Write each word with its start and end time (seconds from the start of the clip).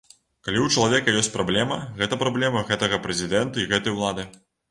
Калі 0.45 0.59
ў 0.61 0.67
чалавека 0.75 1.13
ёсць 1.19 1.29
праблема, 1.35 1.77
гэта 2.01 2.19
праблема 2.23 2.65
гэтага 2.71 3.01
прэзідэнта 3.05 3.55
і 3.65 3.69
гэтай 3.77 3.97
улады. 4.01 4.29